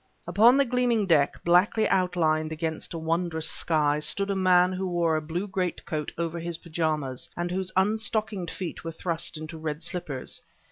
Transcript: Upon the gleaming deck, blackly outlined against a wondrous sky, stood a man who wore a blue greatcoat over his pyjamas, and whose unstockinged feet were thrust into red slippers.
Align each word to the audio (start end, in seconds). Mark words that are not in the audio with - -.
Upon 0.25 0.57
the 0.57 0.65
gleaming 0.65 1.05
deck, 1.05 1.43
blackly 1.45 1.85
outlined 1.87 2.51
against 2.51 2.95
a 2.95 2.97
wondrous 2.97 3.47
sky, 3.47 3.99
stood 3.99 4.31
a 4.31 4.35
man 4.35 4.73
who 4.73 4.87
wore 4.87 5.15
a 5.15 5.21
blue 5.21 5.47
greatcoat 5.47 6.11
over 6.17 6.39
his 6.39 6.57
pyjamas, 6.57 7.29
and 7.37 7.51
whose 7.51 7.71
unstockinged 7.77 8.49
feet 8.49 8.83
were 8.83 8.91
thrust 8.91 9.37
into 9.37 9.59
red 9.59 9.83
slippers. 9.83 10.41